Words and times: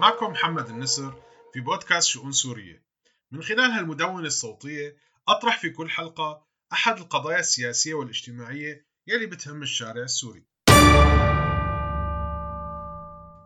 معكم 0.00 0.30
محمد 0.30 0.68
النسر 0.68 1.22
في 1.52 1.60
بودكاست 1.60 2.08
شؤون 2.08 2.32
سورية. 2.32 2.84
من 3.30 3.42
خلال 3.42 3.70
هالمدونة 3.70 4.26
الصوتية 4.26 4.96
أطرح 5.28 5.58
في 5.58 5.70
كل 5.70 5.90
حلقة 5.90 6.46
أحد 6.72 6.98
القضايا 6.98 7.38
السياسية 7.38 7.94
والاجتماعية 7.94 8.86
يلي 9.06 9.26
بتهم 9.26 9.62
الشارع 9.62 10.02
السوري. 10.02 10.44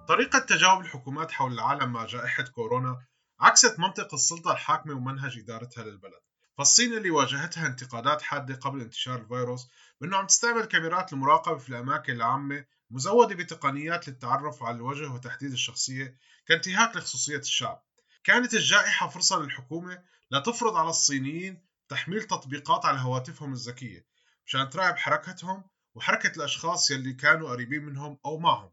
طريقة 0.08 0.38
تجاوب 0.38 0.80
الحكومات 0.80 1.30
حول 1.30 1.52
العالم 1.52 1.92
مع 1.92 2.06
جائحة 2.06 2.44
كورونا 2.44 3.06
عكست 3.40 3.78
منطق 3.78 4.14
السلطة 4.14 4.52
الحاكمة 4.52 4.94
ومنهج 4.94 5.38
إدارتها 5.38 5.84
للبلد. 5.84 6.22
فالصين 6.58 6.96
اللي 6.96 7.10
واجهتها 7.10 7.66
انتقادات 7.66 8.22
حادة 8.22 8.54
قبل 8.54 8.80
انتشار 8.80 9.20
الفيروس 9.20 9.68
بأنه 10.00 10.16
عم 10.16 10.26
تستعمل 10.26 10.64
كاميرات 10.64 11.12
المراقبة 11.12 11.58
في 11.58 11.68
الأماكن 11.68 12.12
العامة 12.12 12.64
مزودة 12.92 13.34
بتقنيات 13.34 14.08
للتعرف 14.08 14.62
على 14.62 14.76
الوجه 14.76 15.08
وتحديد 15.10 15.52
الشخصية 15.52 16.16
كانتهاك 16.46 16.96
لخصوصية 16.96 17.36
الشعب. 17.36 17.82
كانت 18.24 18.54
الجائحة 18.54 19.08
فرصة 19.08 19.38
للحكومة 19.38 20.02
لتفرض 20.30 20.76
على 20.76 20.88
الصينيين 20.90 21.62
تحميل 21.88 22.22
تطبيقات 22.22 22.84
على 22.84 22.98
هواتفهم 22.98 23.52
الذكية 23.52 24.06
مشان 24.46 24.70
تراقب 24.70 24.96
حركتهم 24.96 25.64
وحركة 25.94 26.36
الأشخاص 26.36 26.90
يلي 26.90 27.12
كانوا 27.12 27.50
قريبين 27.50 27.84
منهم 27.84 28.18
أو 28.24 28.38
معهم. 28.38 28.70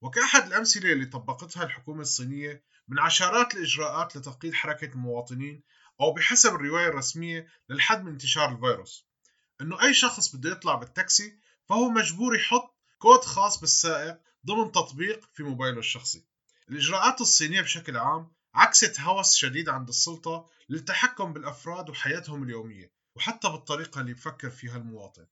وكأحد 0.00 0.46
الأمثلة 0.46 0.92
اللي 0.92 1.06
طبقتها 1.06 1.64
الحكومة 1.64 2.00
الصينية 2.00 2.64
من 2.88 2.98
عشرات 2.98 3.54
الإجراءات 3.54 4.16
لتقييد 4.16 4.54
حركة 4.54 4.92
المواطنين 4.92 5.62
أو 6.00 6.12
بحسب 6.12 6.54
الرواية 6.54 6.88
الرسمية 6.88 7.46
للحد 7.68 8.04
من 8.04 8.12
انتشار 8.12 8.52
الفيروس. 8.52 9.06
إنه 9.60 9.82
أي 9.82 9.94
شخص 9.94 10.36
بده 10.36 10.50
يطلع 10.50 10.74
بالتاكسي 10.74 11.38
فهو 11.68 11.88
مجبور 11.88 12.36
يحط 12.36 12.71
كود 13.02 13.24
خاص 13.24 13.60
بالسائق 13.60 14.18
ضمن 14.46 14.72
تطبيق 14.72 15.28
في 15.32 15.42
موبايله 15.42 15.78
الشخصي. 15.78 16.24
الإجراءات 16.70 17.20
الصينية 17.20 17.60
بشكل 17.60 17.96
عام 17.96 18.32
عكست 18.54 19.00
هوس 19.00 19.34
شديد 19.34 19.68
عند 19.68 19.88
السلطة 19.88 20.46
للتحكم 20.68 21.32
بالأفراد 21.32 21.90
وحياتهم 21.90 22.42
اليومية 22.42 22.92
وحتى 23.16 23.48
بالطريقة 23.48 24.00
اللي 24.00 24.14
بفكر 24.14 24.50
فيها 24.50 24.76
المواطن. 24.76 25.26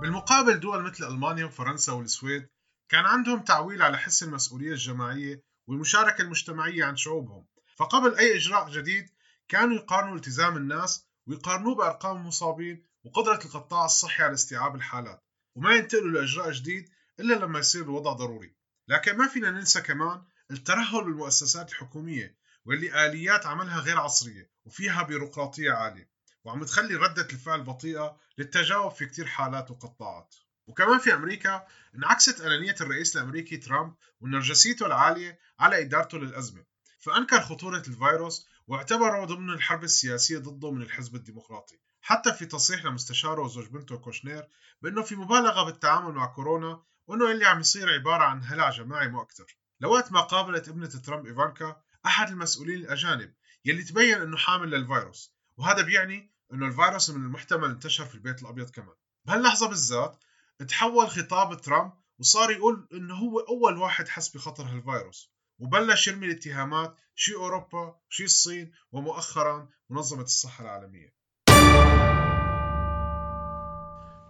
بالمقابل 0.00 0.60
دول 0.60 0.82
مثل 0.82 1.04
ألمانيا 1.04 1.44
وفرنسا 1.44 1.92
والسويد 1.92 2.48
كان 2.88 3.06
عندهم 3.06 3.40
تعويل 3.40 3.82
على 3.82 3.98
حس 3.98 4.22
المسؤولية 4.22 4.72
الجماعية 4.72 5.42
والمشاركة 5.66 6.22
المجتمعية 6.22 6.84
عند 6.84 6.98
شعوبهم. 6.98 7.46
فقبل 7.76 8.18
أي 8.18 8.36
إجراء 8.36 8.70
جديد 8.70 9.10
كانوا 9.48 9.76
يقارنوا 9.76 10.16
التزام 10.16 10.56
الناس 10.56 11.06
ويقارنوه 11.26 11.74
بأرقام 11.74 12.16
المصابين 12.16 12.89
وقدرة 13.04 13.40
القطاع 13.44 13.84
الصحي 13.84 14.22
على 14.22 14.34
استيعاب 14.34 14.74
الحالات 14.74 15.24
وما 15.54 15.74
ينتقلوا 15.74 16.20
لإجراء 16.20 16.50
جديد 16.50 16.88
إلا 17.20 17.34
لما 17.34 17.58
يصير 17.58 17.82
الوضع 17.82 18.12
ضروري. 18.12 18.54
لكن 18.88 19.16
ما 19.16 19.28
فينا 19.28 19.50
ننسى 19.50 19.80
كمان 19.80 20.22
الترهل 20.50 21.04
بالمؤسسات 21.04 21.70
الحكومية 21.70 22.36
واللي 22.64 23.06
آليات 23.06 23.46
عملها 23.46 23.80
غير 23.80 24.00
عصرية 24.00 24.50
وفيها 24.64 25.02
بيروقراطية 25.02 25.72
عالية 25.72 26.10
وعم 26.44 26.64
تخلي 26.64 26.94
ردة 26.94 27.22
الفعل 27.22 27.62
بطيئة 27.62 28.16
للتجاوب 28.38 28.92
في 28.92 29.06
كتير 29.06 29.26
حالات 29.26 29.70
وقطاعات. 29.70 30.34
وكمان 30.66 30.98
في 30.98 31.14
أمريكا 31.14 31.66
انعكست 31.94 32.40
أنانية 32.40 32.76
الرئيس 32.80 33.16
الأمريكي 33.16 33.56
ترامب 33.56 33.94
ونرجسيته 34.20 34.86
العالية 34.86 35.38
على 35.58 35.80
إدارته 35.82 36.18
للأزمة. 36.18 36.64
فأنكر 36.98 37.40
خطورة 37.40 37.82
الفيروس 37.88 38.46
واعتبره 38.66 39.24
ضمن 39.24 39.50
الحرب 39.50 39.84
السياسية 39.84 40.38
ضده 40.38 40.70
من 40.70 40.82
الحزب 40.82 41.14
الديمقراطي 41.14 41.78
حتى 42.02 42.32
في 42.32 42.46
تصريح 42.46 42.84
لمستشاره 42.84 43.40
وزوج 43.40 43.66
بنته 43.66 43.96
كوشنير 43.96 44.48
بأنه 44.82 45.02
في 45.02 45.16
مبالغة 45.16 45.64
بالتعامل 45.64 46.12
مع 46.12 46.26
كورونا 46.26 46.82
وأنه 47.06 47.30
اللي 47.30 47.46
عم 47.46 47.60
يصير 47.60 47.92
عبارة 47.92 48.24
عن 48.24 48.42
هلع 48.44 48.70
جماعي 48.70 49.08
مو 49.08 49.22
أكثر. 49.22 49.56
لوقت 49.80 50.12
ما 50.12 50.20
قابلت 50.20 50.68
ابنة 50.68 50.86
ترامب 50.86 51.26
إيفانكا 51.26 51.76
أحد 52.06 52.28
المسؤولين 52.28 52.78
الأجانب 52.78 53.34
يلي 53.64 53.82
تبين 53.82 54.20
أنه 54.20 54.36
حامل 54.36 54.70
للفيروس 54.70 55.34
وهذا 55.56 55.82
بيعني 55.82 56.30
أنه 56.52 56.66
الفيروس 56.66 57.10
من 57.10 57.24
المحتمل 57.24 57.70
انتشر 57.70 58.04
في 58.04 58.14
البيت 58.14 58.42
الأبيض 58.42 58.70
كمان. 58.70 58.94
بهاللحظة 59.24 59.68
بالذات 59.68 60.24
تحول 60.68 61.10
خطاب 61.10 61.60
ترامب 61.60 61.92
وصار 62.18 62.50
يقول 62.50 62.88
إنه 62.92 63.14
هو 63.14 63.40
أول 63.40 63.76
واحد 63.76 64.08
حس 64.08 64.28
بخطر 64.28 64.64
هالفيروس. 64.64 65.30
وبلش 65.60 66.08
يرمي 66.08 66.26
الاتهامات 66.26 66.96
شي 67.14 67.34
أوروبا 67.34 67.96
شي 68.08 68.24
الصين 68.24 68.72
ومؤخرا 68.92 69.68
منظمة 69.90 70.22
الصحة 70.22 70.64
العالمية. 70.64 71.14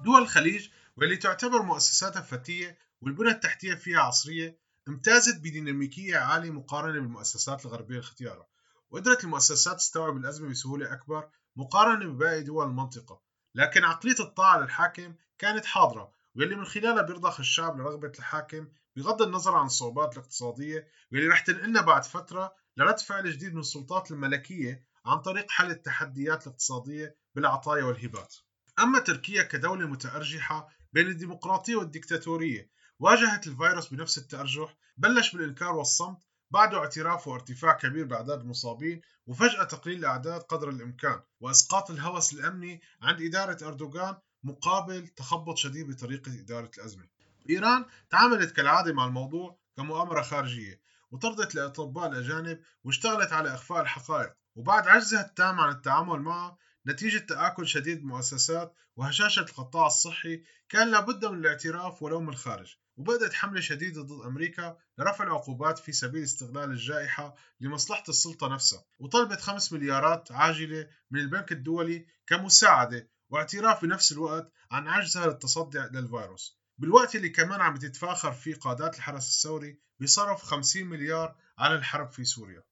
دول 0.05 0.23
الخليج 0.23 0.69
واللي 0.97 1.17
تعتبر 1.17 1.63
مؤسساتها 1.63 2.23
فتية 2.23 2.79
والبنى 3.01 3.31
التحتية 3.31 3.75
فيها 3.75 4.01
عصرية 4.01 4.59
امتازت 4.89 5.39
بديناميكيه 5.39 6.17
عاليه 6.17 6.51
مقارنة 6.51 7.01
بالمؤسسات 7.01 7.67
الغربية 7.67 7.99
الختيارة. 7.99 8.49
وقدرت 8.91 9.25
المؤسسات 9.25 9.77
تستوعب 9.77 10.17
الأزمة 10.17 10.49
بسهولة 10.49 10.93
أكبر 10.93 11.29
مقارنة 11.57 12.13
بباقي 12.13 12.43
دول 12.43 12.67
المنطقة. 12.67 13.21
لكن 13.55 13.85
عقلية 13.85 14.21
الطاعة 14.21 14.59
للحاكم 14.59 15.15
كانت 15.39 15.65
حاضرة 15.65 16.13
واللي 16.35 16.57
من 16.57 16.65
خلالها 16.65 17.03
بيرضخ 17.03 17.41
الشعب 17.41 17.81
لرغبة 17.81 18.13
الحاكم 18.19 18.69
بغض 18.97 19.23
النظر 19.23 19.55
عن 19.55 19.67
الصعوبات 19.67 20.13
الاقتصادية 20.13 20.89
واللي 21.13 21.29
رح 21.29 21.41
تنقلنا 21.41 21.81
بعد 21.81 22.05
فترة 22.05 22.55
لرد 22.77 22.99
فعل 22.99 23.31
جديد 23.33 23.55
من 23.55 23.61
السلطات 23.61 24.11
الملكية 24.11 24.85
عن 25.07 25.19
طريق 25.19 25.51
حل 25.51 25.71
التحديات 25.71 26.47
الاقتصادية 26.47 27.17
بالعطايا 27.35 27.85
والهبات. 27.85 28.35
أما 28.79 28.99
تركيا 28.99 29.43
كدولة 29.43 29.87
متأرجحة 29.87 30.69
بين 30.93 31.07
الديمقراطية 31.07 31.77
والديكتاتورية 31.77 32.71
واجهت 32.99 33.47
الفيروس 33.47 33.89
بنفس 33.89 34.19
التأرجح 34.19 34.77
بلش 34.97 35.37
بالإنكار 35.37 35.75
والصمت 35.75 36.19
بعده 36.51 36.79
اعتراف 36.79 37.29
وارتفاع 37.29 37.73
كبير 37.73 38.05
بأعداد 38.05 38.41
المصابين 38.41 39.01
وفجأة 39.27 39.65
تقليل 39.65 39.99
الأعداد 39.99 40.41
قدر 40.41 40.69
الإمكان 40.69 41.21
وإسقاط 41.41 41.91
الهوس 41.91 42.33
الأمني 42.33 42.81
عند 43.03 43.23
إدارة 43.23 43.69
أردوغان 43.69 44.17
مقابل 44.45 45.09
تخبط 45.09 45.57
شديد 45.57 45.91
بطريقة 45.91 46.41
إدارة 46.41 46.71
الأزمة. 46.79 47.20
إيران 47.51 47.85
تعاملت 48.11 48.57
كالعادة 48.57 48.93
مع 48.93 49.05
الموضوع 49.05 49.59
كمؤامرة 49.77 50.23
خارجية 50.23 50.81
وطردت 51.11 51.55
الأطباء 51.55 52.09
الأجانب 52.09 52.61
واشتغلت 52.85 53.33
على 53.33 53.55
إخفاء 53.55 53.81
الحقائق 53.81 54.33
وبعد 54.55 54.89
عجزها 54.89 55.21
التام 55.27 55.61
عن 55.61 55.71
التعامل 55.71 56.21
معها 56.21 56.59
نتيجة 56.87 57.19
تآكل 57.19 57.69
شديد 57.69 57.99
المؤسسات 57.99 58.75
وهشاشة 58.97 59.41
القطاع 59.41 59.87
الصحي 59.87 60.43
كان 60.69 60.91
لابد 60.91 61.25
من 61.25 61.39
الاعتراف 61.39 62.03
ولو 62.03 62.21
من 62.21 62.29
الخارج 62.29 62.77
وبدأت 62.97 63.33
حملة 63.35 63.61
شديدة 63.61 64.03
ضد 64.03 64.27
أمريكا 64.27 64.77
لرفع 64.99 65.25
العقوبات 65.25 65.79
في 65.79 65.93
سبيل 65.93 66.23
استغلال 66.23 66.71
الجائحة 66.71 67.35
لمصلحة 67.61 68.05
السلطة 68.09 68.49
نفسها 68.49 68.85
وطلبت 68.99 69.41
5 69.41 69.77
مليارات 69.77 70.33
عاجلة 70.33 70.89
من 71.11 71.21
البنك 71.21 71.53
الدولي 71.53 72.07
كمساعدة 72.27 73.09
واعتراف 73.31 73.83
بنفس 73.83 74.13
الوقت 74.13 74.53
عن 74.71 74.89
عجزها 74.89 75.27
للتصدي 75.27 75.79
للفيروس. 75.79 76.60
بالوقت 76.81 77.17
اللي 77.17 77.29
كمان 77.29 77.61
عم 77.61 77.77
تتفاخر 77.77 78.33
فيه 78.33 78.55
قادات 78.55 78.97
الحرس 78.97 79.29
الثوري 79.29 79.79
بصرف 80.01 80.43
50 80.43 80.85
مليار 80.85 81.35
على 81.59 81.75
الحرب 81.75 82.11
في 82.11 82.25
سوريا. 82.25 82.63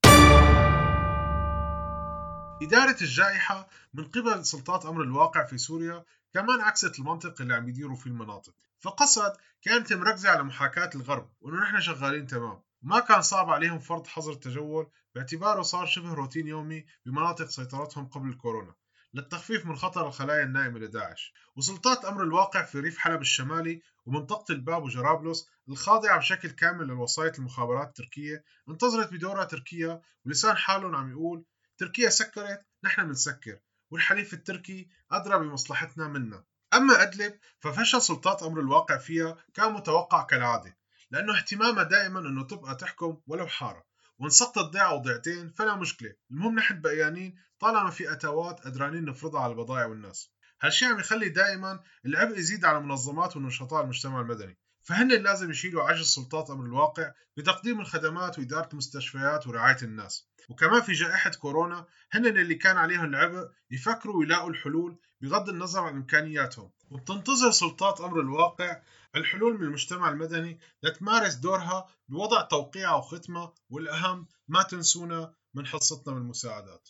إدارة 2.63 2.97
الجائحة 3.03 3.69
من 3.95 4.05
قبل 4.05 4.45
سلطات 4.45 4.87
أمر 4.87 5.03
الواقع 5.03 5.45
في 5.45 5.59
سوريا 5.59 6.05
كمان 6.35 6.61
عكست 6.61 6.99
المنطق 6.99 7.41
اللي 7.41 7.55
عم 7.55 7.69
يديروا 7.69 7.97
فيه 7.97 8.11
المناطق. 8.11 8.53
فقصد 8.81 9.33
كانت 9.63 9.93
مركزة 9.93 10.31
على 10.31 10.43
محاكاة 10.43 10.91
الغرب 10.95 11.31
وإنه 11.41 11.63
نحن 11.63 11.81
شغالين 11.81 12.27
تمام. 12.27 12.61
ما 12.83 13.01
كان 13.01 13.23
صعب 13.23 13.51
عليهم 13.51 13.79
فرض 13.79 14.07
حظر 14.07 14.33
التجول 14.33 14.87
باعتباره 15.15 15.63
صار 15.63 15.87
شبه 15.87 16.15
روتين 16.15 16.47
يومي 16.47 16.85
بمناطق 17.07 17.47
سيطرتهم 17.47 18.07
قبل 18.07 18.29
الكورونا 18.29 18.75
للتخفيف 19.15 19.67
من 19.67 19.77
خطر 19.77 20.07
الخلايا 20.07 20.43
النائمة 20.43 20.79
لداعش 20.79 21.35
وسلطات 21.57 22.05
أمر 22.05 22.23
الواقع 22.23 22.63
في 22.63 22.81
ريف 22.81 22.99
حلب 22.99 23.21
الشمالي 23.21 23.83
ومنطقة 24.07 24.53
الباب 24.53 24.83
وجرابلس 24.83 25.49
الخاضعة 25.69 26.19
بشكل 26.19 26.51
كامل 26.51 26.85
للوصاية 26.87 27.33
المخابرات 27.39 27.89
التركية 27.89 28.45
انتظرت 28.69 29.13
بدورها 29.13 29.45
تركيا 29.45 30.01
ولسان 30.27 30.57
حالهم 30.57 30.97
عم 30.97 31.11
يقول 31.11 31.45
تركيا 31.79 32.11
سكرت 32.11 32.67
نحن 32.85 33.07
بنسكر 33.07 33.59
والحليف 33.91 34.35
التركي 34.35 34.89
أدرى 35.13 35.39
بمصلحتنا 35.39 36.09
منا. 36.09 36.45
أما 36.75 37.03
أدلب 37.03 37.39
ففشل 37.61 38.03
سلطات 38.03 38.43
أمر 38.43 38.61
الواقع 38.61 38.99
فيها 38.99 39.37
كان 39.55 39.73
متوقع 39.73 40.23
كالعادة 40.23 40.77
لأنه 41.11 41.37
اهتمامها 41.37 41.83
دائما 41.83 42.21
أنه 42.21 42.45
تبقى 42.45 42.75
تحكم 42.75 43.21
ولو 43.27 43.47
حارة. 43.47 43.85
وإن 44.19 44.31
سقطت 44.31 44.73
ضيعة 44.73 44.89
أو 44.89 44.99
ضيعتين 44.99 45.49
فلا 45.49 45.77
مشكلة. 45.77 46.15
المهم 46.31 46.55
نحن 46.55 46.81
بقيانين 46.81 47.39
طالما 47.59 47.91
في 47.91 48.13
أتوات 48.13 48.61
قدرانين 48.61 49.05
نفرضها 49.05 49.41
على 49.41 49.53
البضائع 49.53 49.87
والناس. 49.87 50.33
هالشيء 50.61 50.89
عم 50.89 50.99
يخلي 50.99 51.29
دائما 51.29 51.81
العبء 52.07 52.39
يزيد 52.39 52.65
على 52.65 52.79
المنظمات 52.79 53.37
والنشطاء 53.37 53.83
المجتمع 53.83 54.21
المدني. 54.21 54.59
فهن 54.89 55.09
لازم 55.09 55.51
يشيلوا 55.51 55.83
عجز 55.83 56.07
سلطات 56.07 56.51
أمر 56.51 56.65
الواقع 56.65 57.13
بتقديم 57.37 57.81
الخدمات 57.81 58.39
وإدارة 58.39 58.69
المستشفيات 58.73 59.47
ورعاية 59.47 59.83
الناس. 59.83 60.29
وكمان 60.49 60.83
في 60.83 60.93
جائحة 60.93 61.31
كورونا 61.31 61.87
هن 62.13 62.27
اللي 62.27 62.55
كان 62.55 62.77
عليهم 62.77 63.05
العبء 63.05 63.49
يفكروا 63.71 64.17
ويلاقوا 64.17 64.51
الحلول 64.51 64.99
بغض 65.21 65.49
النظر 65.49 65.81
عن 65.81 65.95
إمكانياتهم. 65.95 66.71
وبتنتظر 66.91 67.51
سلطات 67.51 68.01
أمر 68.01 68.21
الواقع 68.21 68.83
الحلول 69.17 69.59
من 69.59 69.63
المجتمع 69.63 70.09
المدني 70.09 70.61
لتمارس 70.83 71.35
دورها 71.35 71.89
بوضع 72.09 72.43
توقيع 72.43 72.95
وختمة 72.95 73.53
والأهم 73.71 74.27
ما 74.49 74.63
تنسونا 74.63 75.35
من 75.55 75.67
حصتنا 75.67 76.15
من 76.15 76.21
المساعدات. 76.21 76.89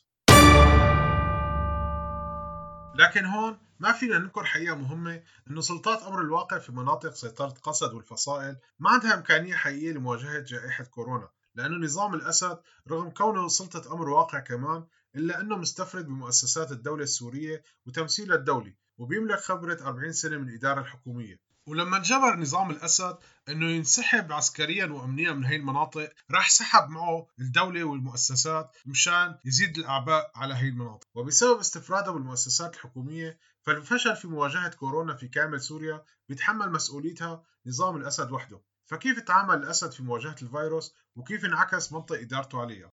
لكن 2.98 3.24
هون 3.24 3.58
ما 3.80 3.92
فينا 3.92 4.18
ننكر 4.18 4.44
حقيقة 4.44 4.74
مهمة 4.76 5.22
إنه 5.50 5.60
سلطات 5.60 6.02
أمر 6.02 6.20
الواقع 6.20 6.58
في 6.58 6.72
مناطق 6.72 7.14
سيطرة 7.14 7.54
قسد 7.62 7.92
والفصائل 7.92 8.56
ما 8.78 8.90
عندها 8.90 9.14
إمكانية 9.14 9.54
حقيقية 9.54 9.92
لمواجهة 9.92 10.40
جائحة 10.40 10.84
كورونا 10.84 11.28
لأنه 11.54 11.76
نظام 11.84 12.14
الأسد 12.14 12.58
رغم 12.88 13.10
كونه 13.10 13.48
سلطة 13.48 13.92
أمر 13.92 14.08
واقع 14.08 14.38
كمان 14.38 14.84
إلا 15.16 15.40
أنه 15.40 15.56
مستفرد 15.56 16.06
بمؤسسات 16.06 16.72
الدولة 16.72 17.02
السورية 17.02 17.62
وتمثيلها 17.86 18.36
الدولي 18.36 18.74
وبيملك 18.98 19.38
خبرة 19.38 19.78
40 19.80 20.12
سنة 20.12 20.38
من 20.38 20.48
الإدارة 20.48 20.80
الحكومية. 20.80 21.47
ولما 21.68 21.96
انجبر 21.96 22.36
نظام 22.36 22.70
الأسد 22.70 23.16
أنه 23.48 23.66
ينسحب 23.66 24.32
عسكريا 24.32 24.86
وأمنيا 24.86 25.32
من 25.32 25.44
هي 25.44 25.56
المناطق 25.56 26.12
راح 26.30 26.50
سحب 26.50 26.88
معه 26.88 27.26
الدولة 27.38 27.84
والمؤسسات 27.84 28.76
مشان 28.86 29.38
يزيد 29.44 29.78
الأعباء 29.78 30.30
على 30.36 30.54
هي 30.54 30.68
المناطق. 30.68 31.06
وبسبب 31.14 31.58
استفراده 31.58 32.12
بالمؤسسات 32.12 32.74
الحكومية 32.74 33.38
فالفشل 33.62 34.16
في 34.16 34.28
مواجهة 34.28 34.68
كورونا 34.68 35.14
في 35.14 35.28
كامل 35.28 35.60
سوريا 35.60 36.04
بيتحمل 36.28 36.72
مسؤوليتها 36.72 37.42
نظام 37.66 37.96
الأسد 37.96 38.32
وحده. 38.32 38.60
فكيف 38.86 39.20
تعامل 39.20 39.54
الأسد 39.54 39.92
في 39.92 40.02
مواجهة 40.02 40.36
الفيروس؟ 40.42 40.94
وكيف 41.16 41.44
انعكس 41.44 41.92
منطق 41.92 42.16
إدارته 42.16 42.60
عليها؟ 42.60 42.92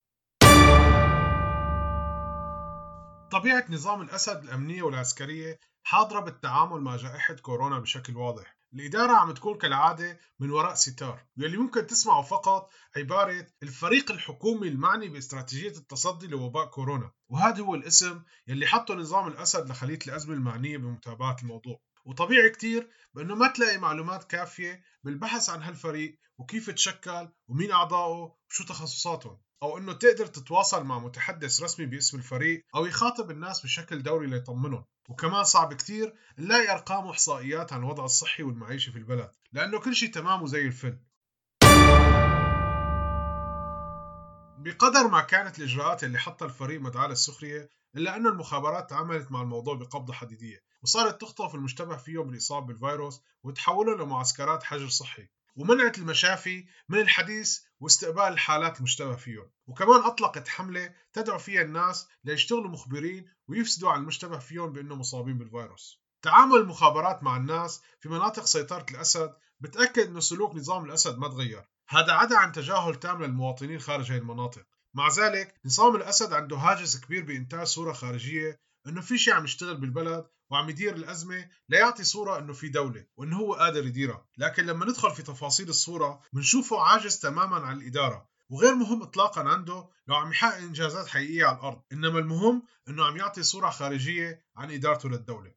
طبيعة 3.30 3.64
نظام 3.68 4.02
الأسد 4.02 4.44
الأمنية 4.44 4.82
والعسكرية 4.82 5.60
حاضرة 5.82 6.20
بالتعامل 6.20 6.80
مع 6.80 6.96
جائحة 6.96 7.34
كورونا 7.34 7.78
بشكل 7.78 8.16
واضح. 8.16 8.56
الإدارة 8.74 9.12
عم 9.12 9.32
تكون 9.32 9.58
كالعادة 9.58 10.18
من 10.40 10.50
وراء 10.50 10.74
ستار 10.74 11.24
واللي 11.38 11.56
ممكن 11.56 11.86
تسمعوا 11.86 12.22
فقط 12.22 12.70
عبارة 12.96 13.46
الفريق 13.62 14.10
الحكومي 14.10 14.68
المعني 14.68 15.08
باستراتيجية 15.08 15.78
التصدي 15.78 16.26
لوباء 16.26 16.66
كورونا 16.66 17.10
وهذا 17.28 17.62
هو 17.62 17.74
الاسم 17.74 18.22
يلي 18.46 18.66
حطه 18.66 18.94
نظام 18.94 19.28
الأسد 19.28 19.70
لخلية 19.70 19.98
الأزمة 20.06 20.34
المعنية 20.34 20.78
بمتابعة 20.78 21.36
الموضوع. 21.42 21.80
وطبيعي 22.04 22.50
كتير 22.50 22.88
بأنه 23.14 23.34
ما 23.34 23.48
تلاقي 23.48 23.78
معلومات 23.78 24.24
كافية 24.24 24.82
بالبحث 25.02 25.50
عن 25.50 25.62
هالفريق 25.62 26.18
وكيف 26.38 26.70
تشكل 26.70 27.28
ومين 27.48 27.72
أعضائه 27.72 28.36
وشو 28.48 28.64
تخصصاتهم. 28.64 29.40
أو 29.64 29.78
أنه 29.78 29.92
تقدر 29.92 30.26
تتواصل 30.26 30.84
مع 30.84 30.98
متحدث 30.98 31.62
رسمي 31.62 31.86
باسم 31.86 32.18
الفريق 32.18 32.64
أو 32.74 32.86
يخاطب 32.86 33.30
الناس 33.30 33.62
بشكل 33.62 34.02
دوري 34.02 34.26
ليطمنهم. 34.26 34.84
وكمان 35.08 35.44
صعب 35.44 35.74
كتير 35.74 36.14
نلاقي 36.38 36.72
أرقام 36.72 37.06
وإحصائيات 37.06 37.72
عن 37.72 37.80
الوضع 37.80 38.04
الصحي 38.04 38.42
والمعيشي 38.42 38.92
في 38.92 38.98
البلد 38.98 39.30
لأنه 39.52 39.80
كل 39.80 39.94
شيء 39.94 40.12
تمام 40.12 40.42
وزي 40.42 40.66
الفل. 40.66 40.98
بقدر 44.58 45.08
ما 45.08 45.20
كانت 45.20 45.58
الإجراءات 45.58 46.04
اللي 46.04 46.18
حطها 46.18 46.46
الفريق 46.46 46.80
مدعاة 46.80 47.08
للسخرية 47.08 47.70
إلا 47.96 48.16
أنه 48.16 48.28
المخابرات 48.28 48.90
تعاملت 48.90 49.32
مع 49.32 49.42
الموضوع 49.42 49.74
بقبضة 49.74 50.12
حديدية 50.12 50.62
وصارت 50.82 51.20
تخطف 51.20 51.54
المشتبه 51.54 51.96
فيهم 51.96 52.26
بالإصابة 52.26 52.66
بالفيروس 52.66 53.22
وتحولهم 53.42 54.00
لمعسكرات 54.00 54.62
حجر 54.62 54.88
صحي. 54.88 55.28
ومنعت 55.56 55.98
المشافي 55.98 56.66
من 56.88 56.98
الحديث 56.98 57.60
واستقبال 57.80 58.22
الحالات 58.22 58.78
المشتبه 58.78 59.16
فيهم 59.16 59.50
وكمان 59.66 60.00
أطلقت 60.00 60.48
حملة 60.48 60.94
تدعو 61.12 61.38
فيها 61.38 61.62
الناس 61.62 62.08
ليشتغلوا 62.24 62.70
مخبرين 62.70 63.28
ويفسدوا 63.48 63.90
على 63.90 64.00
المشتبه 64.00 64.38
فيهم 64.38 64.72
بأنهم 64.72 64.98
مصابين 64.98 65.38
بالفيروس. 65.38 66.00
تعامل 66.22 66.56
المخابرات 66.56 67.22
مع 67.22 67.36
الناس 67.36 67.82
في 68.00 68.08
مناطق 68.08 68.44
سيطرة 68.44 68.86
الأسد 68.90 69.34
بتأكد 69.60 70.08
أن 70.08 70.20
سلوك 70.20 70.54
نظام 70.54 70.84
الأسد 70.84 71.18
ما 71.18 71.28
تغير. 71.28 71.64
هذا 71.88 72.12
عدا 72.12 72.36
عن 72.36 72.52
تجاهل 72.52 72.94
تام 72.94 73.22
للمواطنين 73.22 73.78
خارج 73.78 74.12
هذه 74.12 74.18
المناطق. 74.18 74.66
مع 74.94 75.08
ذلك 75.08 75.54
نظام 75.64 75.96
الأسد 75.96 76.32
عنده 76.32 76.56
هاجس 76.56 77.00
كبير 77.00 77.24
بإنتاج 77.24 77.66
صورة 77.66 77.92
خارجية 77.92 78.60
أنه 78.86 79.00
في 79.00 79.18
شيء 79.18 79.34
عم 79.34 79.44
يشتغل 79.44 79.76
بالبلد 79.76 80.26
وعم 80.50 80.70
يدير 80.70 80.96
الأزمة 80.96 81.48
ليعطي 81.68 82.04
صورة 82.04 82.38
أنه 82.38 82.52
في 82.52 82.68
دولة 82.68 83.06
وأنه 83.16 83.36
هو 83.36 83.54
قادر 83.54 83.86
يديرها. 83.86 84.26
لكن 84.38 84.66
لما 84.66 84.86
ندخل 84.86 85.10
في 85.10 85.22
تفاصيل 85.22 85.68
الصورة 85.68 86.20
بنشوفه 86.32 86.80
عاجز 86.80 87.18
تماما 87.18 87.56
عن 87.56 87.76
الإدارة. 87.76 88.28
وغير 88.48 88.74
مهم 88.74 89.02
اطلاقا 89.02 89.40
عنده 89.48 89.88
لو 90.06 90.14
عم 90.14 90.30
يحقق 90.30 90.56
إنجازات 90.56 91.06
حقيقية 91.06 91.44
على 91.44 91.56
الأرض. 91.56 91.82
إنما 91.92 92.18
المهم 92.18 92.62
إنه 92.88 93.04
عم 93.04 93.16
يعطي 93.16 93.42
صورة 93.42 93.70
خارجية 93.70 94.44
عن 94.56 94.70
إدارته 94.70 95.08
للدولة. 95.08 95.54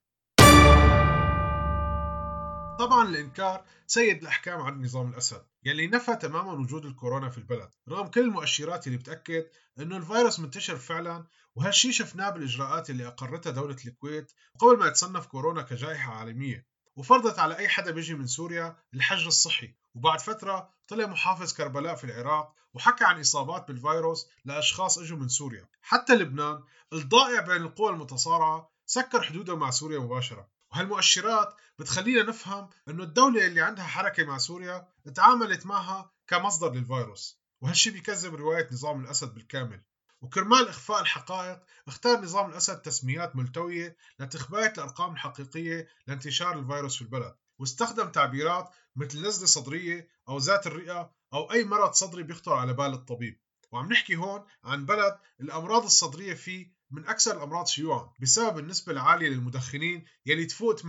طبعا 2.79 3.09
الإنكار 3.09 3.65
سيد 3.87 4.21
الأحكام 4.21 4.61
عن 4.61 4.83
نظام 4.83 5.09
الأسد 5.09 5.45
يلي 5.63 5.87
نفى 5.87 6.15
تماما 6.15 6.51
وجود 6.51 6.85
الكورونا 6.85 7.29
في 7.29 7.37
البلد 7.37 7.69
رغم 7.89 8.07
كل 8.07 8.21
المؤشرات 8.21 8.87
اللي 8.87 8.97
بتأكد 8.97 9.45
إنه 9.79 9.97
الفيروس 9.97 10.39
منتشر 10.39 10.75
فعلا 10.75 11.25
وهالشي 11.55 11.91
شفناه 11.91 12.29
بالإجراءات 12.29 12.89
اللي 12.89 13.07
أقرتها 13.07 13.51
دولة 13.51 13.77
الكويت 13.85 14.31
قبل 14.59 14.77
ما 14.77 14.87
يتصنف 14.87 15.25
كورونا 15.25 15.61
كجائحة 15.61 16.13
عالمية. 16.13 16.67
وفرضت 16.95 17.39
على 17.39 17.57
أي 17.57 17.67
حدا 17.69 17.91
بيجي 17.91 18.13
من 18.15 18.27
سوريا 18.27 18.77
الحجر 18.93 19.27
الصحي. 19.27 19.73
وبعد 19.95 20.19
فترة 20.19 20.69
طلع 20.87 21.05
محافظ 21.05 21.53
كربلاء 21.53 21.95
في 21.95 22.03
العراق 22.03 22.53
وحكى 22.73 23.03
عن 23.05 23.19
إصابات 23.19 23.67
بالفيروس 23.67 24.27
لأشخاص 24.45 24.97
إجوا 24.97 25.17
من 25.17 25.27
سوريا. 25.27 25.67
حتى 25.81 26.15
لبنان 26.15 26.63
الضائع 26.93 27.41
بين 27.41 27.61
القوى 27.61 27.89
المتصارعة 27.89 28.69
سكر 28.85 29.21
حدوده 29.21 29.55
مع 29.55 29.71
سوريا 29.71 29.99
مباشرة. 29.99 30.47
وهالمؤشرات 30.71 31.55
بتخلينا 31.79 32.23
نفهم 32.23 32.69
إنه 32.87 33.03
الدولة 33.03 33.45
اللي 33.45 33.61
عندها 33.61 33.85
حركة 33.85 34.25
مع 34.25 34.37
سوريا 34.37 34.87
تعاملت 35.15 35.65
معها 35.65 36.11
كمصدر 36.27 36.73
للفيروس. 36.73 37.39
وهالشي 37.61 37.91
بيكذب 37.91 38.35
رواية 38.35 38.67
نظام 38.71 39.01
الأسد 39.01 39.33
بالكامل. 39.33 39.83
وكرمال 40.21 40.67
إخفاء 40.67 41.01
الحقائق 41.01 41.59
اختار 41.87 42.21
نظام 42.21 42.49
الأسد 42.49 42.81
تسميات 42.81 43.35
ملتوية 43.35 43.97
لتخباية 44.19 44.73
الأرقام 44.77 45.13
الحقيقية 45.13 45.87
لانتشار 46.07 46.59
الفيروس 46.59 46.95
في 46.95 47.01
البلد. 47.01 47.35
واستخدم 47.59 48.09
تعبيرات 48.09 48.69
مثل 48.95 49.27
نزلة 49.27 49.45
صدرية 49.45 50.09
أو 50.29 50.37
ذات 50.37 50.67
الرئة 50.67 51.11
أو 51.33 51.51
أي 51.51 51.63
مرض 51.63 51.91
صدري 51.91 52.23
بيخطر 52.23 52.53
على 52.53 52.73
بال 52.73 52.93
الطبيب. 52.93 53.39
وعم 53.71 53.91
نحكي 53.91 54.15
هون 54.15 54.45
عن 54.63 54.85
بلد 54.85 55.17
الأمراض 55.41 55.83
الصدرية 55.83 56.33
فيه 56.33 56.76
من 56.91 57.07
أكثر 57.07 57.37
الأمراض 57.37 57.67
شيوعا 57.67 58.13
بسبب 58.19 58.57
النسبة 58.59 58.91
العالية 58.93 59.29
للمدخنين 59.29 60.05
يلي 60.25 60.45
تفوق 60.45 60.75
80% 60.75 60.85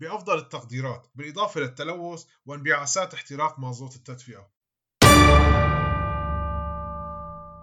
بأفضل 0.00 0.38
التقديرات 0.38 1.10
بالإضافة 1.14 1.60
للتلوث 1.60 2.24
وانبعاثات 2.46 3.14
احتراق 3.14 3.58
مازوت 3.58 3.96
التدفئة. 3.96 4.50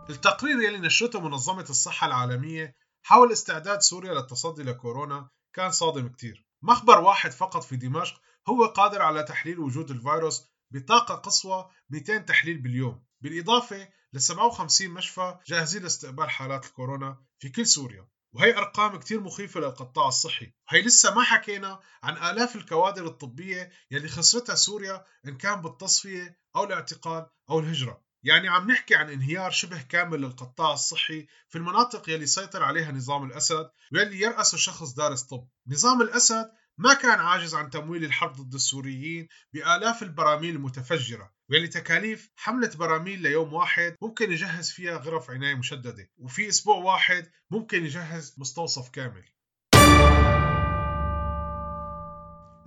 التقرير 0.09 0.61
يلي 0.61 0.77
نشرته 0.77 1.19
منظمة 1.19 1.65
الصحة 1.69 2.07
العالمية 2.07 2.75
حول 3.03 3.31
استعداد 3.31 3.81
سوريا 3.81 4.13
للتصدي 4.13 4.63
لكورونا 4.63 5.29
كان 5.53 5.71
صادم 5.71 6.07
كتير. 6.07 6.45
مخبر 6.61 6.99
واحد 6.99 7.31
فقط 7.31 7.63
في 7.63 7.75
دمشق 7.75 8.21
هو 8.49 8.65
قادر 8.65 9.01
على 9.01 9.23
تحليل 9.23 9.59
وجود 9.59 9.91
الفيروس 9.91 10.47
بطاقة 10.71 11.15
قصوى 11.15 11.69
200 11.89 12.17
تحليل 12.17 12.57
باليوم. 12.57 13.05
بالإضافة 13.21 13.89
ل 14.13 14.21
57 14.21 14.89
مشفى 14.89 15.37
جاهزين 15.47 15.83
لاستقبال 15.83 16.29
حالات 16.29 16.65
الكورونا 16.65 17.23
في 17.39 17.49
كل 17.49 17.65
سوريا 17.65 18.07
وهي 18.33 18.57
أرقام 18.57 18.99
كتير 18.99 19.19
مخيفة 19.19 19.59
للقطاع 19.59 20.07
الصحي. 20.07 20.53
وهي 20.71 20.81
لسه 20.81 21.15
ما 21.15 21.23
حكينا 21.23 21.79
عن 22.03 22.31
آلاف 22.31 22.55
الكوادر 22.55 23.05
الطبية 23.05 23.71
يلي 23.91 24.07
خسرتها 24.07 24.55
سوريا 24.55 25.05
إن 25.27 25.37
كان 25.37 25.61
بالتصفية 25.61 26.37
أو 26.55 26.63
الاعتقال 26.63 27.25
أو 27.49 27.59
الهجرة. 27.59 28.01
يعني 28.23 28.47
عم 28.47 28.71
نحكي 28.71 28.95
عن 28.95 29.09
انهيار 29.09 29.51
شبه 29.51 29.81
كامل 29.81 30.21
للقطاع 30.21 30.73
الصحي 30.73 31.27
في 31.49 31.57
المناطق 31.57 32.09
يلي 32.09 32.25
سيطر 32.25 32.63
عليها 32.63 32.91
نظام 32.91 33.23
الأسد 33.23 33.69
ويلي 33.93 34.19
يرأسه 34.19 34.57
شخص 34.57 34.93
دارس 34.93 35.23
طب. 35.23 35.47
نظام 35.67 36.01
الأسد 36.01 36.51
ما 36.77 36.93
كان 36.93 37.19
عاجز 37.19 37.55
عن 37.55 37.69
تمويل 37.69 38.03
الحرب 38.03 38.33
ضد 38.33 38.53
السوريين 38.53 39.27
بآلاف 39.53 40.03
البراميل 40.03 40.55
المتفجرة 40.55 41.31
واللي 41.49 41.67
تكاليف 41.67 42.29
حملة 42.35 42.71
براميل 42.75 43.21
ليوم 43.21 43.53
واحد 43.53 43.95
ممكن 44.01 44.31
يجهز 44.31 44.71
فيها 44.71 44.97
غرف 44.97 45.31
عناية 45.31 45.55
مشددة 45.55 46.09
وفي 46.17 46.49
أسبوع 46.49 46.75
واحد 46.75 47.31
ممكن 47.51 47.85
يجهز 47.85 48.35
مستوصف 48.37 48.89
كامل. 48.89 49.23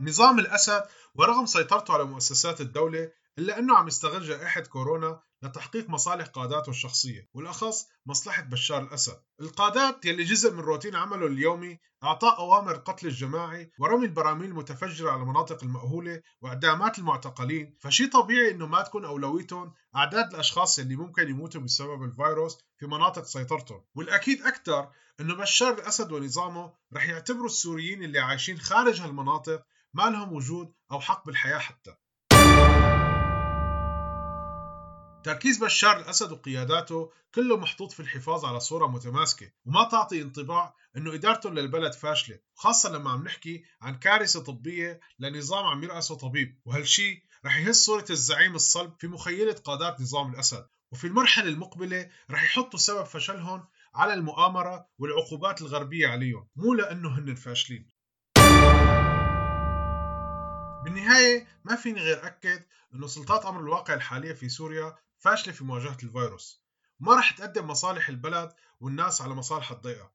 نظام 0.00 0.38
الأسد 0.38 0.82
ورغم 1.14 1.46
سيطرته 1.46 1.94
على 1.94 2.04
مؤسسات 2.04 2.60
الدولة 2.60 3.10
إلا 3.38 3.58
أنه 3.58 3.76
عم 3.76 3.88
يستغل 3.88 4.22
جائحة 4.22 4.60
كورونا 4.60 5.20
لتحقيق 5.42 5.90
مصالح 5.90 6.26
قاداته 6.26 6.70
الشخصية 6.70 7.28
والأخص 7.34 7.86
مصلحة 8.06 8.42
بشار 8.42 8.82
الأسد. 8.82 9.20
القادات 9.40 10.04
يلي 10.04 10.24
جزء 10.24 10.52
من 10.52 10.60
روتين 10.60 10.96
عمله 10.96 11.26
اليومي 11.26 11.78
أعطاء 12.04 12.38
أوامر 12.38 12.74
القتل 12.74 13.06
الجماعي 13.06 13.70
ورمي 13.78 14.06
البراميل 14.06 14.50
المتفجرة 14.50 15.10
على 15.10 15.22
المناطق 15.22 15.64
المأهولة 15.64 16.22
وإعدامات 16.40 16.98
المعتقلين 16.98 17.76
فشي 17.80 18.06
طبيعي 18.06 18.50
أنه 18.50 18.66
ما 18.66 18.82
تكون 18.82 19.04
أولويتهم 19.04 19.72
أعداد 19.96 20.34
الأشخاص 20.34 20.78
يلي 20.78 20.96
ممكن 20.96 21.28
يموتوا 21.28 21.60
بسبب 21.60 22.02
الفيروس 22.02 22.58
في 22.78 22.86
مناطق 22.86 23.24
سيطرتهم. 23.24 23.84
والأكيد 23.94 24.42
أكثر 24.42 24.90
أنه 25.20 25.34
بشار 25.34 25.74
الأسد 25.74 26.12
ونظامه 26.12 26.72
رح 26.94 27.08
يعتبروا 27.08 27.46
السوريين 27.46 28.04
اللي 28.04 28.18
عايشين 28.18 28.58
خارج 28.58 29.00
هالمناطق 29.00 29.62
ما 29.94 30.02
لهم 30.02 30.32
وجود 30.32 30.72
أو 30.92 31.00
حق 31.00 31.26
بالحياة 31.26 31.58
حتى. 31.58 31.96
تركيز 35.24 35.58
بشار 35.58 36.00
الأسد 36.00 36.32
وقياداته 36.32 37.12
كله 37.34 37.56
محطوط 37.56 37.92
في 37.92 38.00
الحفاظ 38.00 38.44
على 38.44 38.60
صورة 38.60 38.86
متماسكة 38.86 39.50
وما 39.64 39.88
تعطي 39.88 40.22
انطباع 40.22 40.74
أنه 40.96 41.14
إدارتهم 41.14 41.54
للبلد 41.54 41.92
فاشلة 41.92 42.38
خاصة 42.54 42.90
لما 42.90 43.10
عم 43.10 43.24
نحكي 43.24 43.64
عن 43.82 43.98
كارثة 43.98 44.40
طبية 44.40 45.00
لنظام 45.18 45.64
عم 45.64 45.84
يرأسه 45.84 46.14
طبيب 46.14 46.60
وهالشي 46.64 47.22
رح 47.46 47.58
يهز 47.58 47.76
صورة 47.76 48.04
الزعيم 48.10 48.54
الصلب 48.54 48.92
في 48.98 49.06
مخيلة 49.06 49.52
قادات 49.52 50.00
نظام 50.00 50.32
الأسد. 50.34 50.66
وفي 50.92 51.06
المرحلة 51.06 51.48
المقبلة 51.48 52.10
رح 52.30 52.44
يحطوا 52.44 52.78
سبب 52.78 53.04
فشلهم 53.04 53.64
على 53.94 54.14
المؤامرة 54.14 54.86
والعقوبات 54.98 55.62
الغربية 55.62 56.08
عليهم 56.08 56.48
مو 56.56 56.74
لأنه 56.74 57.18
هن 57.18 57.34
فاشلين 57.34 57.90
بالنهاية 60.84 61.46
ما 61.64 61.76
فيني 61.76 62.00
غير 62.00 62.26
أكد 62.26 62.64
أنه 62.94 63.06
سلطات 63.06 63.46
أمر 63.46 63.60
الواقع 63.60 63.94
الحالية 63.94 64.32
في 64.32 64.48
سوريا 64.48 64.96
فاشلة 65.24 65.52
في 65.52 65.64
مواجهة 65.64 65.96
الفيروس. 66.02 66.62
وما 67.00 67.14
رح 67.14 67.30
تقدم 67.30 67.66
مصالح 67.66 68.08
البلد 68.08 68.52
والناس 68.80 69.22
على 69.22 69.34
مصالح 69.34 69.70
الضيقة. 69.70 70.12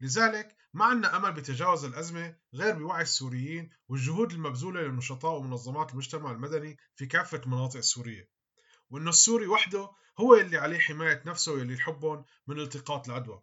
لذلك 0.00 0.56
ما 0.74 0.84
عندنا 0.84 1.16
أمل 1.16 1.32
بتجاوز 1.32 1.84
الأزمة 1.84 2.34
غير 2.54 2.74
بوعي 2.74 3.02
السوريين 3.02 3.70
والجهود 3.88 4.32
المبذولة 4.32 4.80
للنشطاء 4.80 5.32
ومنظمات 5.32 5.92
المجتمع 5.92 6.30
المدني 6.30 6.78
في 6.96 7.06
كافة 7.06 7.38
المناطق 7.38 7.76
السورية. 7.76 8.28
وأنه 8.90 9.10
السوري 9.10 9.46
وحده 9.46 9.90
هو 10.18 10.34
اللي 10.34 10.58
عليه 10.58 10.78
حماية 10.78 11.22
نفسه 11.26 11.52
واللي 11.52 11.74
يحبهم 11.74 12.24
من 12.46 12.60
التقاط 12.60 13.08
العدوى. 13.08 13.42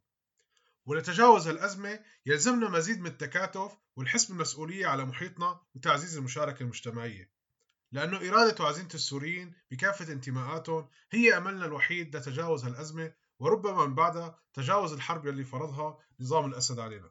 ولتجاوز 0.86 1.48
الأزمة 1.48 2.00
يلزمنا 2.26 2.70
مزيد 2.70 3.00
من 3.00 3.08
التكاتف 3.08 3.72
والحس 3.96 4.26
بالمسؤولية 4.26 4.88
على 4.88 5.06
محيطنا 5.06 5.60
وتعزيز 5.76 6.18
المشاركة 6.18 6.64
المجتمعية. 6.64 7.39
لأنه 7.92 8.18
إرادة 8.18 8.64
وعزيمة 8.64 8.90
السوريين 8.94 9.54
بكافة 9.72 10.14
انتماءاتهم 10.14 10.90
هي 11.12 11.38
أملنا 11.38 11.66
الوحيد 11.66 12.16
لتجاوز 12.16 12.66
هالأزمة 12.66 13.14
وربما 13.40 13.86
من 13.86 13.96
بعدها 13.96 14.40
تجاوز 14.54 14.94
الحرب 14.94 15.26
يلي 15.28 15.44
فرضها 15.44 16.00
نظام 16.20 16.46
الأسد 16.46 16.80
علينا. 16.80 17.10